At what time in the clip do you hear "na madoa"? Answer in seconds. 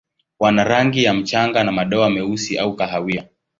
1.63-2.09